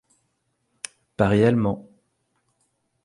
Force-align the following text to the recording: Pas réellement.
Pas 1.15 1.27
réellement. 1.27 1.87